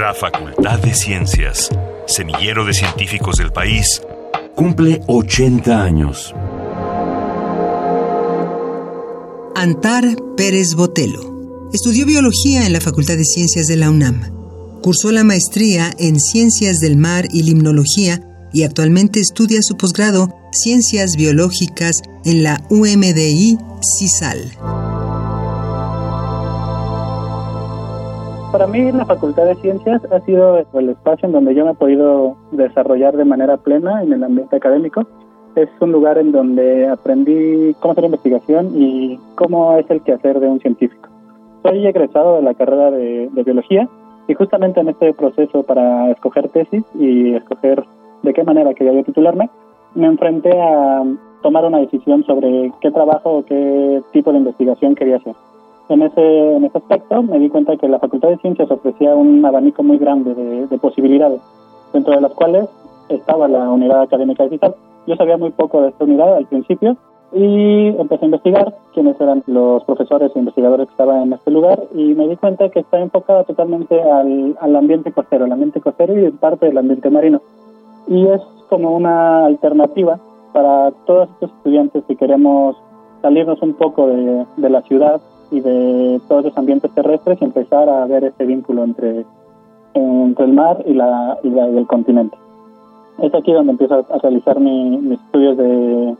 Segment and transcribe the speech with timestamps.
[0.00, 1.68] La Facultad de Ciencias,
[2.06, 4.00] semillero de científicos del país,
[4.54, 6.34] cumple 80 años.
[9.54, 11.68] Antar Pérez Botelo.
[11.74, 14.80] Estudió biología en la Facultad de Ciencias de la UNAM.
[14.80, 18.22] Cursó la maestría en Ciencias del Mar y Limnología
[18.54, 23.58] y actualmente estudia su posgrado Ciencias Biológicas en la UMDI
[23.98, 24.79] CISAL.
[28.52, 31.74] Para mí la Facultad de Ciencias ha sido el espacio en donde yo me he
[31.74, 35.06] podido desarrollar de manera plena en el ambiente académico
[35.56, 40.48] es un lugar en donde aprendí cómo hacer investigación y cómo es el quehacer de
[40.48, 41.08] un científico.
[41.62, 43.88] Soy egresado de la carrera de, biología
[44.28, 47.84] y justamente en este proceso para escoger tesis y escoger
[48.22, 49.50] de qué manera quería titularme,
[49.94, 51.02] me enfrenté a
[51.42, 55.34] tomar una decisión sobre qué trabajo o qué tipo de investigación quería hacer.
[55.90, 59.44] En ese, en ese aspecto me di cuenta que la Facultad de Ciencias ofrecía un
[59.44, 61.40] abanico muy grande de, de posibilidades,
[61.92, 62.68] dentro de las cuales
[63.08, 64.74] estaba la unidad académica digital
[65.06, 66.96] yo sabía muy poco de esta unidad al principio
[67.32, 71.80] y empecé a investigar quiénes eran los profesores e investigadores que estaban en este lugar
[71.94, 76.18] y me di cuenta que está enfocada totalmente al, al ambiente costero, el ambiente costero
[76.18, 77.40] y parte del ambiente marino.
[78.08, 80.18] Y es como una alternativa
[80.52, 82.76] para todos estos estudiantes que queremos
[83.22, 85.20] salirnos un poco de, de la ciudad
[85.50, 89.24] y de todos los ambientes terrestres y empezar a ver ese vínculo entre,
[89.94, 92.36] entre el mar y, la, y, la, y el continente
[93.20, 96.16] es aquí donde empiezo a, realizar mis estudios de,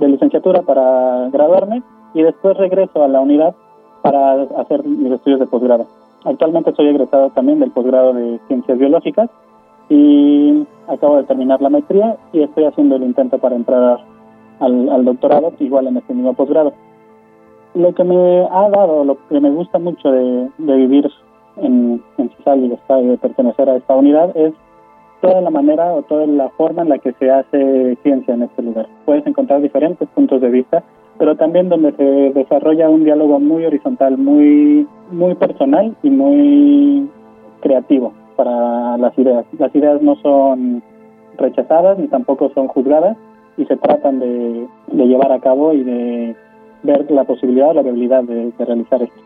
[0.00, 3.54] licenciatura para graduarme y después regreso a la unidad
[4.02, 5.86] para hacer mis estudios de posgrado.
[6.24, 9.30] Actualmente soy egresado también del posgrado de Ciencias Biológicas
[9.88, 13.98] y acabo de terminar la maestría y estoy haciendo el intento para entrar
[14.60, 16.74] al, doctorado, igual en este mismo posgrado.
[17.74, 21.10] Lo que me ha dado, lo que me gusta mucho de, vivir
[21.56, 24.52] en, en CISAL y de pertenecer a esta unidad es
[25.20, 28.62] toda la manera o toda la forma en la que se hace ciencia en este
[28.62, 28.86] lugar.
[29.06, 30.82] Puedes encontrar diferentes puntos de vista,
[31.18, 32.04] pero también donde se
[32.38, 37.08] desarrolla un diálogo muy horizontal, muy, muy personal y muy
[37.60, 39.46] creativo para las ideas.
[39.58, 40.82] Las ideas no son
[41.38, 43.16] rechazadas ni tampoco son juzgadas
[43.56, 46.36] y se tratan de, llevar a cabo y de
[46.84, 49.20] ver la posibilidad o la viabilidad de realizar esto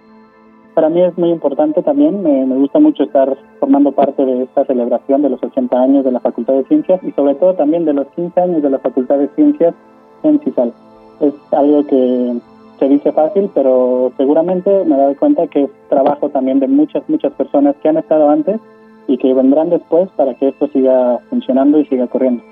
[0.78, 5.22] para mí es muy importante también, me, gusta mucho estar formando parte de esta celebración
[5.22, 8.06] de los 80 años de la Facultad de Ciencias y sobre todo también de los
[8.14, 9.74] 15 años de la Facultad de Ciencias
[10.22, 10.72] en CISAL.
[11.18, 12.38] Es algo que
[12.78, 17.32] se dice fácil, pero seguramente me doy cuenta que es trabajo también de muchas, muchas
[17.32, 18.60] personas que han estado antes
[19.08, 22.44] y que vendrán después para que esto siga funcionando y siga corriendo.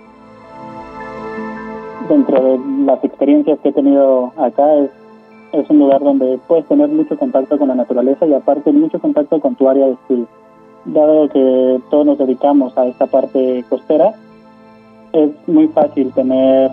[2.09, 4.65] Dentro de las experiencias que he tenido acá
[5.53, 9.41] es un lugar donde puedes tener mucho contacto con la naturaleza y aparte mucho contacto
[9.41, 10.27] con tu área de estudio.
[10.85, 14.15] Dado que todos nos dedicamos a esta parte costera,
[15.13, 16.71] es muy fácil tener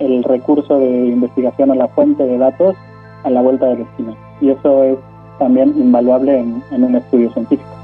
[0.00, 2.76] el recurso de investigación o la fuente de datos
[3.22, 4.14] a la vuelta del destino.
[4.42, 4.98] Y eso es
[5.38, 7.83] también invaluable en un estudio científico.